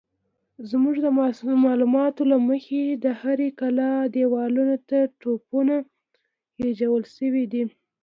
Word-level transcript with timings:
زموږ 0.69 0.95
د 1.05 1.49
معلوماتو 1.65 2.21
له 2.31 2.37
مخې 2.49 2.81
د 3.03 3.05
هرې 3.21 3.49
کلا 3.59 3.91
دېوالونو 4.15 4.75
ته 4.89 4.99
توپونه 5.21 5.75
خېژول 6.55 7.03
شوي 7.17 7.45
دي. 7.51 7.63